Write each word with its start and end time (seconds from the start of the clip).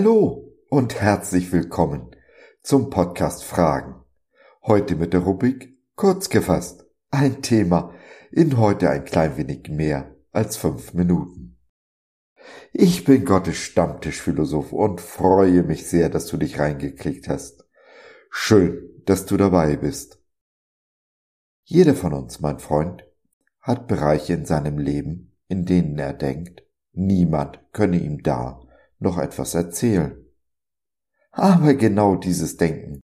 Hallo 0.00 0.54
und 0.70 1.00
herzlich 1.00 1.50
willkommen 1.50 2.14
zum 2.62 2.88
Podcast 2.88 3.42
Fragen. 3.42 3.96
Heute 4.62 4.94
mit 4.94 5.12
der 5.12 5.22
Rubrik 5.22 5.76
Kurz 5.96 6.28
gefasst. 6.28 6.86
Ein 7.10 7.42
Thema 7.42 7.92
in 8.30 8.58
heute 8.58 8.90
ein 8.90 9.04
klein 9.04 9.36
wenig 9.36 9.70
mehr 9.70 10.14
als 10.30 10.56
fünf 10.56 10.94
Minuten. 10.94 11.58
Ich 12.72 13.06
bin 13.06 13.24
Gottes 13.24 13.56
Stammtischphilosoph 13.56 14.72
und 14.72 15.00
freue 15.00 15.64
mich 15.64 15.88
sehr, 15.88 16.08
dass 16.08 16.26
du 16.26 16.36
dich 16.36 16.60
reingeklickt 16.60 17.28
hast. 17.28 17.68
Schön, 18.30 19.02
dass 19.04 19.26
du 19.26 19.36
dabei 19.36 19.74
bist. 19.74 20.22
Jeder 21.64 21.96
von 21.96 22.12
uns, 22.12 22.38
mein 22.38 22.60
Freund, 22.60 23.04
hat 23.60 23.88
Bereiche 23.88 24.34
in 24.34 24.44
seinem 24.44 24.78
Leben, 24.78 25.36
in 25.48 25.64
denen 25.64 25.98
er 25.98 26.12
denkt, 26.12 26.62
niemand 26.92 27.58
könne 27.72 27.98
ihm 27.98 28.22
da 28.22 28.60
noch 28.98 29.18
etwas 29.18 29.54
erzählen. 29.54 30.24
Aber 31.30 31.74
genau 31.74 32.16
dieses 32.16 32.56
Denken 32.56 33.00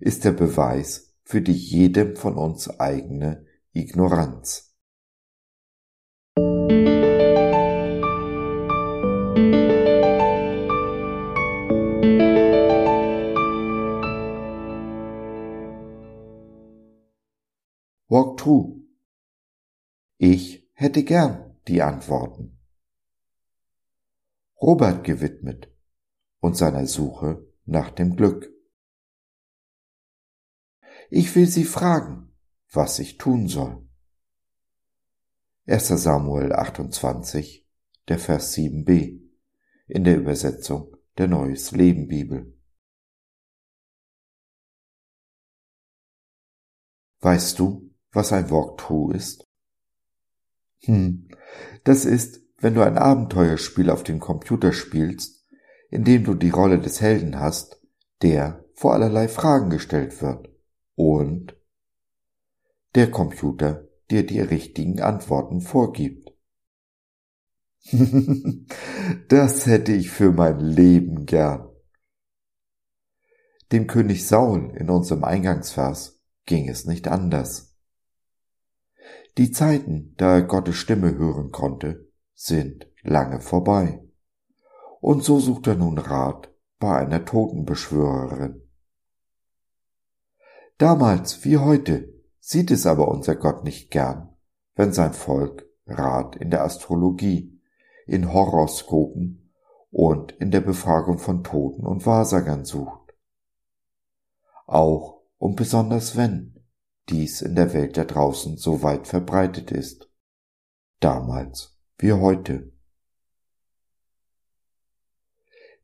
ist 0.00 0.24
der 0.24 0.32
Beweis 0.32 1.14
für 1.24 1.40
die 1.40 1.52
jedem 1.52 2.16
von 2.16 2.36
uns 2.36 2.68
eigene 2.80 3.46
Ignoranz. 3.72 4.74
Walkthrough. 18.10 18.80
Ich 20.16 20.66
hätte 20.72 21.04
gern 21.04 21.56
die 21.68 21.82
Antworten. 21.82 22.57
Robert 24.60 25.04
gewidmet 25.04 25.72
und 26.40 26.56
seiner 26.56 26.86
Suche 26.86 27.46
nach 27.64 27.90
dem 27.90 28.16
Glück. 28.16 28.52
Ich 31.10 31.34
will 31.36 31.46
Sie 31.46 31.64
fragen, 31.64 32.34
was 32.70 32.98
ich 32.98 33.18
tun 33.18 33.48
soll. 33.48 33.88
1. 35.66 35.88
Samuel 35.88 36.52
28, 36.52 37.66
der 38.08 38.18
Vers 38.18 38.56
7b 38.56 39.20
in 39.86 40.04
der 40.04 40.16
Übersetzung 40.16 40.96
der 41.18 41.28
Neues 41.28 41.72
Leben 41.72 42.08
Bibel. 42.08 42.58
Weißt 47.20 47.58
du, 47.58 47.94
was 48.12 48.32
ein 48.32 48.50
Walkthrough 48.50 49.14
ist? 49.14 49.46
Hm, 50.82 51.28
das 51.84 52.04
ist, 52.04 52.47
wenn 52.58 52.74
du 52.74 52.82
ein 52.82 52.98
Abenteuerspiel 52.98 53.90
auf 53.90 54.02
dem 54.02 54.18
Computer 54.20 54.72
spielst, 54.72 55.46
in 55.90 56.04
dem 56.04 56.24
du 56.24 56.34
die 56.34 56.50
Rolle 56.50 56.80
des 56.80 57.00
Helden 57.00 57.38
hast, 57.38 57.80
der 58.22 58.64
vor 58.74 58.92
allerlei 58.92 59.28
Fragen 59.28 59.70
gestellt 59.70 60.20
wird 60.20 60.48
und 60.94 61.56
der 62.94 63.10
Computer 63.10 63.88
dir 64.10 64.26
die 64.26 64.40
richtigen 64.40 65.00
Antworten 65.00 65.60
vorgibt. 65.60 66.32
das 69.28 69.66
hätte 69.66 69.92
ich 69.92 70.10
für 70.10 70.32
mein 70.32 70.58
Leben 70.58 71.26
gern. 71.26 71.68
Dem 73.70 73.86
König 73.86 74.26
Saul 74.26 74.72
in 74.76 74.90
unserem 74.90 75.24
Eingangsvers 75.24 76.20
ging 76.46 76.68
es 76.68 76.86
nicht 76.86 77.06
anders. 77.06 77.76
Die 79.36 79.52
Zeiten, 79.52 80.14
da 80.16 80.36
er 80.36 80.42
Gottes 80.42 80.76
Stimme 80.76 81.16
hören 81.16 81.52
konnte, 81.52 82.07
sind 82.40 82.86
lange 83.02 83.40
vorbei. 83.40 84.00
Und 85.00 85.24
so 85.24 85.40
sucht 85.40 85.66
er 85.66 85.74
nun 85.74 85.98
Rat 85.98 86.54
bei 86.78 86.98
einer 86.98 87.24
Totenbeschwörerin. 87.24 88.62
Damals 90.78 91.44
wie 91.44 91.58
heute 91.58 92.14
sieht 92.38 92.70
es 92.70 92.86
aber 92.86 93.08
unser 93.08 93.34
Gott 93.34 93.64
nicht 93.64 93.90
gern, 93.90 94.36
wenn 94.76 94.92
sein 94.92 95.14
Volk 95.14 95.66
Rat 95.86 96.36
in 96.36 96.50
der 96.50 96.62
Astrologie, 96.62 97.60
in 98.06 98.32
Horoskopen 98.32 99.52
und 99.90 100.30
in 100.32 100.52
der 100.52 100.60
Befragung 100.60 101.18
von 101.18 101.42
Toten 101.42 101.84
und 101.84 102.06
Wahrsagern 102.06 102.64
sucht. 102.64 103.16
Auch 104.66 105.22
und 105.38 105.56
besonders 105.56 106.16
wenn 106.16 106.64
dies 107.08 107.42
in 107.42 107.56
der 107.56 107.72
Welt 107.72 107.96
da 107.96 108.04
draußen 108.04 108.56
so 108.58 108.82
weit 108.84 109.08
verbreitet 109.08 109.72
ist. 109.72 110.08
Damals 111.00 111.77
wie 111.98 112.12
heute. 112.12 112.72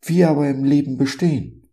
Wie 0.02 0.24
aber 0.24 0.48
im 0.48 0.64
Leben 0.64 0.96
bestehen, 0.96 1.72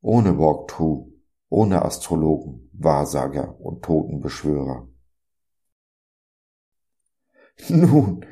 ohne 0.00 0.38
Walkthrough, 0.38 1.12
ohne 1.48 1.84
Astrologen, 1.84 2.70
Wahrsager 2.72 3.60
und 3.60 3.84
Totenbeschwörer. 3.84 4.88
Nun, 7.68 8.24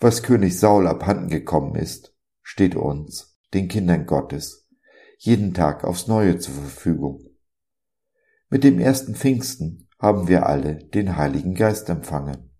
was 0.00 0.22
König 0.22 0.58
Saul 0.58 0.86
abhanden 0.86 1.28
gekommen 1.28 1.76
ist, 1.76 2.16
steht 2.42 2.74
uns, 2.74 3.38
den 3.52 3.68
Kindern 3.68 4.06
Gottes, 4.06 4.68
jeden 5.18 5.54
Tag 5.54 5.84
aufs 5.84 6.06
Neue 6.08 6.38
zur 6.38 6.54
Verfügung. 6.54 7.24
Mit 8.48 8.64
dem 8.64 8.78
ersten 8.78 9.14
Pfingsten 9.14 9.88
haben 9.98 10.28
wir 10.28 10.46
alle 10.46 10.76
den 10.76 11.16
Heiligen 11.16 11.54
Geist 11.54 11.88
empfangen. 11.88 12.53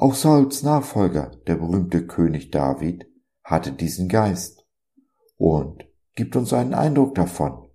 Auch 0.00 0.14
Sauls 0.14 0.62
Nachfolger, 0.62 1.30
der 1.46 1.56
berühmte 1.56 2.06
König 2.06 2.50
David, 2.50 3.06
hatte 3.44 3.70
diesen 3.70 4.08
Geist 4.08 4.66
und 5.36 5.84
gibt 6.14 6.36
uns 6.36 6.54
einen 6.54 6.72
Eindruck 6.72 7.14
davon, 7.14 7.68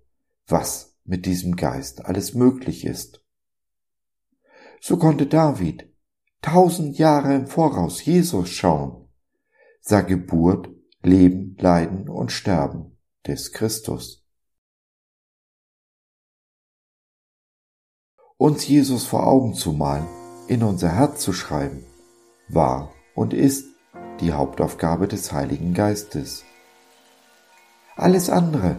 was 0.48 0.98
mit 1.04 1.24
diesem 1.24 1.54
Geist 1.54 2.04
alles 2.04 2.34
möglich 2.34 2.84
ist. 2.84 3.24
So 4.80 4.96
konnte 4.98 5.28
David 5.28 5.88
tausend 6.42 6.98
Jahre 6.98 7.32
im 7.32 7.46
Voraus 7.46 8.04
Jesus 8.04 8.48
schauen, 8.48 9.08
sah 9.80 10.00
Geburt, 10.00 10.68
Leben, 11.02 11.56
Leiden 11.60 12.08
und 12.08 12.32
Sterben 12.32 12.98
des 13.24 13.52
Christus. 13.52 14.26
Uns 18.36 18.66
Jesus 18.66 19.06
vor 19.06 19.28
Augen 19.28 19.54
zu 19.54 19.72
malen, 19.72 20.08
in 20.48 20.64
unser 20.64 20.90
Herz 20.90 21.22
zu 21.22 21.32
schreiben, 21.32 21.86
war 22.48 22.90
und 23.14 23.34
ist 23.34 23.66
die 24.20 24.32
Hauptaufgabe 24.32 25.08
des 25.08 25.32
Heiligen 25.32 25.74
Geistes. 25.74 26.44
Alles 27.96 28.30
andere, 28.30 28.76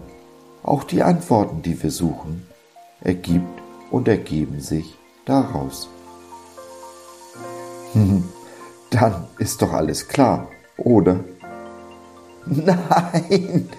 auch 0.64 0.84
die 0.84 1.04
Antworten, 1.04 1.62
die 1.62 1.82
wir 1.82 1.92
suchen, 1.92 2.48
ergibt 3.02 3.62
und 3.92 4.08
ergeben 4.08 4.60
sich 4.60 4.96
daraus. 5.26 5.90
Dann 8.90 9.28
ist 9.38 9.62
doch 9.62 9.74
alles 9.74 10.08
klar, 10.08 10.48
oder? 10.78 11.24
Nein, 12.46 13.70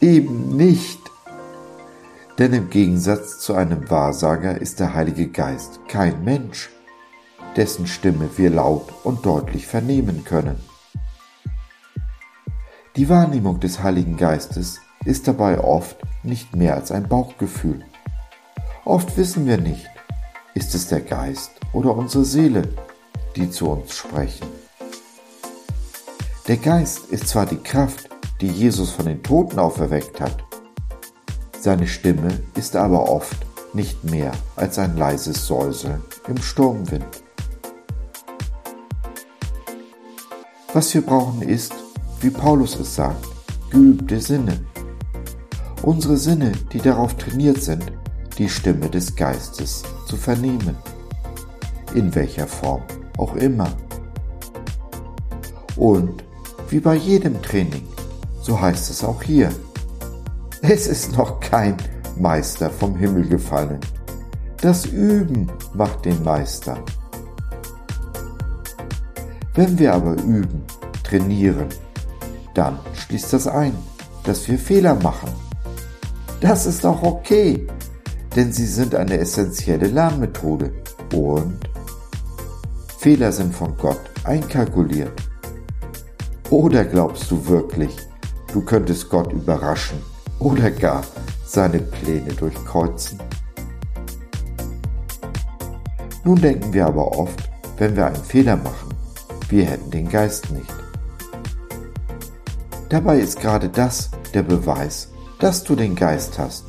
eben 0.00 0.56
nicht. 0.56 1.00
Denn 2.38 2.52
im 2.52 2.70
Gegensatz 2.70 3.40
zu 3.40 3.54
einem 3.54 3.88
Wahrsager 3.90 4.60
ist 4.60 4.78
der 4.80 4.94
Heilige 4.94 5.28
Geist 5.28 5.80
kein 5.88 6.22
Mensch 6.24 6.70
dessen 7.58 7.88
Stimme 7.88 8.30
wir 8.36 8.50
laut 8.50 8.88
und 9.02 9.26
deutlich 9.26 9.66
vernehmen 9.66 10.24
können. 10.24 10.60
Die 12.94 13.08
Wahrnehmung 13.08 13.58
des 13.58 13.82
Heiligen 13.82 14.16
Geistes 14.16 14.78
ist 15.04 15.26
dabei 15.26 15.58
oft 15.58 15.96
nicht 16.22 16.54
mehr 16.54 16.76
als 16.76 16.92
ein 16.92 17.08
Bauchgefühl. 17.08 17.84
Oft 18.84 19.16
wissen 19.16 19.44
wir 19.44 19.58
nicht, 19.58 19.90
ist 20.54 20.74
es 20.76 20.86
der 20.86 21.00
Geist 21.00 21.50
oder 21.72 21.96
unsere 21.96 22.24
Seele, 22.24 22.62
die 23.34 23.50
zu 23.50 23.68
uns 23.68 23.96
sprechen. 23.96 24.46
Der 26.46 26.58
Geist 26.58 27.06
ist 27.10 27.26
zwar 27.26 27.44
die 27.44 27.58
Kraft, 27.58 28.08
die 28.40 28.48
Jesus 28.48 28.92
von 28.92 29.06
den 29.06 29.22
Toten 29.24 29.58
auferweckt 29.58 30.20
hat, 30.20 30.44
seine 31.60 31.88
Stimme 31.88 32.40
ist 32.54 32.76
aber 32.76 33.08
oft 33.10 33.36
nicht 33.74 34.04
mehr 34.04 34.30
als 34.54 34.78
ein 34.78 34.96
leises 34.96 35.44
Säuseln 35.44 36.00
im 36.28 36.40
Sturmwind. 36.40 37.27
Was 40.78 40.94
wir 40.94 41.02
brauchen 41.02 41.42
ist, 41.42 41.74
wie 42.20 42.30
Paulus 42.30 42.78
es 42.78 42.94
sagt, 42.94 43.26
geübte 43.68 44.20
Sinne. 44.20 44.64
Unsere 45.82 46.16
Sinne, 46.16 46.52
die 46.72 46.78
darauf 46.78 47.16
trainiert 47.16 47.60
sind, 47.60 47.90
die 48.38 48.48
Stimme 48.48 48.88
des 48.88 49.16
Geistes 49.16 49.82
zu 50.06 50.16
vernehmen. 50.16 50.76
In 51.96 52.14
welcher 52.14 52.46
Form 52.46 52.82
auch 53.16 53.34
immer. 53.34 53.68
Und 55.74 56.22
wie 56.68 56.78
bei 56.78 56.94
jedem 56.94 57.42
Training, 57.42 57.88
so 58.40 58.60
heißt 58.60 58.88
es 58.88 59.02
auch 59.02 59.20
hier. 59.20 59.50
Es 60.62 60.86
ist 60.86 61.18
noch 61.18 61.40
kein 61.40 61.76
Meister 62.16 62.70
vom 62.70 62.94
Himmel 62.94 63.26
gefallen. 63.26 63.80
Das 64.60 64.86
Üben 64.86 65.50
macht 65.74 66.04
den 66.04 66.22
Meister. 66.22 66.78
Wenn 69.58 69.76
wir 69.76 69.92
aber 69.92 70.12
üben, 70.12 70.62
trainieren, 71.02 71.66
dann 72.54 72.78
schließt 72.94 73.32
das 73.32 73.48
ein, 73.48 73.74
dass 74.22 74.46
wir 74.46 74.56
Fehler 74.56 74.94
machen. 74.94 75.30
Das 76.40 76.64
ist 76.64 76.86
auch 76.86 77.02
okay, 77.02 77.66
denn 78.36 78.52
sie 78.52 78.66
sind 78.66 78.94
eine 78.94 79.18
essentielle 79.18 79.88
Lernmethode 79.88 80.70
und 81.12 81.58
Fehler 82.98 83.32
sind 83.32 83.52
von 83.52 83.76
Gott 83.76 83.98
einkalkuliert. 84.22 85.20
Oder 86.50 86.84
glaubst 86.84 87.28
du 87.28 87.48
wirklich, 87.48 87.96
du 88.52 88.60
könntest 88.60 89.10
Gott 89.10 89.32
überraschen 89.32 89.98
oder 90.38 90.70
gar 90.70 91.02
seine 91.44 91.80
Pläne 91.80 92.32
durchkreuzen? 92.32 93.18
Nun 96.22 96.40
denken 96.40 96.72
wir 96.72 96.86
aber 96.86 97.18
oft, 97.18 97.50
wenn 97.76 97.96
wir 97.96 98.06
einen 98.06 98.22
Fehler 98.22 98.54
machen, 98.54 98.87
wir 99.48 99.64
hätten 99.64 99.90
den 99.90 100.08
Geist 100.08 100.50
nicht. 100.50 100.74
Dabei 102.88 103.18
ist 103.18 103.40
gerade 103.40 103.68
das 103.68 104.10
der 104.34 104.42
Beweis, 104.42 105.08
dass 105.38 105.64
du 105.64 105.74
den 105.74 105.94
Geist 105.94 106.38
hast. 106.38 106.64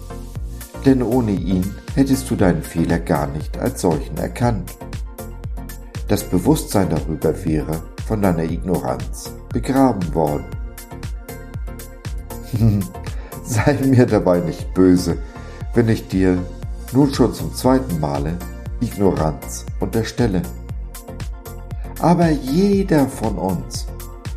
Denn 0.86 1.04
ohne 1.04 1.32
ihn 1.32 1.76
hättest 1.96 2.30
du 2.30 2.36
deinen 2.36 2.64
Fehler 2.64 3.00
gar 3.00 3.28
nicht 3.28 3.58
als 3.58 3.82
solchen 3.82 4.18
erkannt. 4.18 4.78
Das 6.08 6.24
Bewusstsein 6.24 6.90
darüber 6.90 7.46
wäre 7.46 7.84
von 8.08 8.22
deiner 8.22 8.44
Ignoranz 8.44 9.32
begraben 9.54 10.14
worden. 10.14 10.46
Sei 13.44 13.78
mir 13.84 14.06
dabei 14.06 14.40
nicht 14.40 14.74
böse, 14.74 15.18
wenn 15.74 15.90
ich 15.90 16.08
dir 16.08 16.38
nun 16.94 17.14
schon 17.14 17.34
zum 17.34 17.54
zweiten 17.54 18.00
Male 18.00 18.38
Ignoranz 18.80 19.66
unterstelle. 19.80 20.42
Aber 22.00 22.30
jeder 22.30 23.08
von 23.08 23.38
uns, 23.38 23.88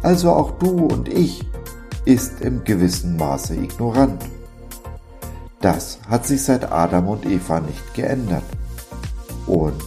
also 0.03 0.33
auch 0.33 0.53
du 0.59 0.87
und 0.87 1.09
ich, 1.09 1.49
ist 2.05 2.41
im 2.41 2.65
gewissen 2.65 3.17
Maße 3.17 3.55
ignorant. 3.55 4.25
Das 5.61 6.01
hat 6.09 6.27
sich 6.27 6.43
seit 6.43 6.71
Adam 6.73 7.09
und 7.09 7.25
Eva 7.25 7.61
nicht 7.61 7.95
geändert 7.95 8.43
und 9.47 9.81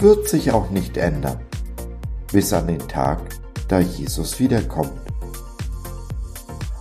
wird 0.00 0.28
sich 0.28 0.50
auch 0.50 0.70
nicht 0.70 0.96
ändern, 0.96 1.38
bis 2.32 2.52
an 2.52 2.66
den 2.66 2.86
Tag, 2.88 3.20
da 3.68 3.78
Jesus 3.78 4.40
wiederkommt. 4.40 4.92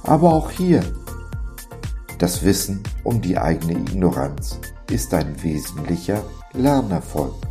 Aber 0.04 0.34
auch 0.34 0.50
hier, 0.50 0.82
das 2.18 2.44
Wissen 2.44 2.82
um 3.04 3.22
die 3.22 3.38
eigene 3.38 3.74
Ignoranz 3.74 4.60
ist 4.90 5.14
ein 5.14 5.42
wesentlicher 5.44 6.24
Lernerfolg. 6.54 7.45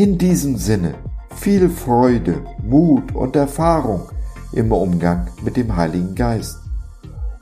In 0.00 0.16
diesem 0.16 0.56
Sinne 0.56 0.94
viel 1.36 1.68
Freude, 1.68 2.42
Mut 2.62 3.14
und 3.14 3.36
Erfahrung 3.36 4.08
im 4.50 4.72
Umgang 4.72 5.30
mit 5.42 5.58
dem 5.58 5.76
Heiligen 5.76 6.14
Geist 6.14 6.56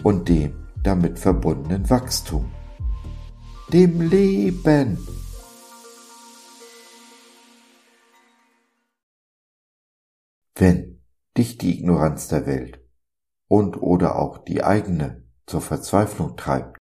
und 0.03 0.29
dem 0.29 0.67
damit 0.83 1.21
verbundenen 1.21 1.89
Wachstum, 1.89 2.51
dem 3.73 4.01
Leben. 4.01 4.99
Wenn 10.57 11.01
dich 11.37 11.59
die 11.59 11.79
Ignoranz 11.79 12.27
der 12.27 12.45
Welt 12.47 12.85
und 13.47 13.81
oder 13.81 14.19
auch 14.19 14.37
die 14.39 14.65
eigene 14.65 15.23
zur 15.47 15.61
Verzweiflung 15.61 16.37
treibt, 16.37 16.77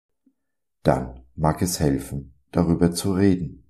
dann 0.84 1.26
mag 1.36 1.62
es 1.62 1.82
helfen, 1.82 2.34
darüber 2.54 2.94
zu 2.94 3.12
reden. 3.12 3.65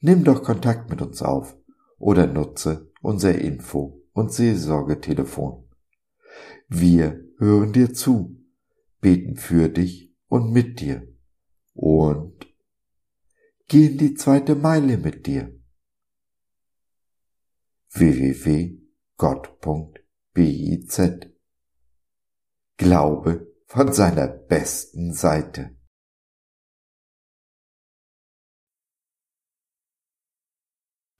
Nimm 0.00 0.24
doch 0.24 0.42
Kontakt 0.42 0.88
mit 0.90 1.02
uns 1.02 1.22
auf 1.22 1.56
oder 1.98 2.26
nutze 2.26 2.90
unser 3.02 3.38
Info- 3.38 4.02
und 4.12 4.32
Seelsorgetelefon. 4.32 5.68
Wir 6.68 7.22
hören 7.38 7.72
dir 7.72 7.92
zu, 7.92 8.36
beten 9.00 9.36
für 9.36 9.68
dich 9.68 10.14
und 10.28 10.52
mit 10.52 10.80
dir 10.80 11.06
und 11.74 12.46
gehen 13.68 13.98
die 13.98 14.14
zweite 14.14 14.54
Meile 14.54 14.96
mit 14.96 15.26
dir. 15.26 15.54
www.gott.biz 17.92 18.80
Glaube 22.76 23.52
von 23.66 23.92
seiner 23.92 24.28
besten 24.28 25.12
Seite. 25.12 25.76